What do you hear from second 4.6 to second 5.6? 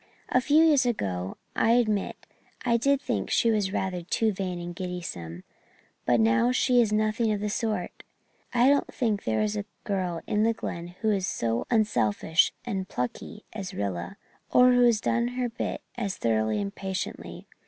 gigglesome;